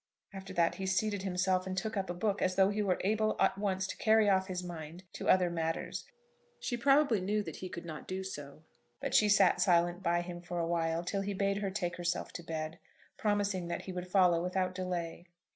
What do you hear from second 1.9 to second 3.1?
up a book as though he were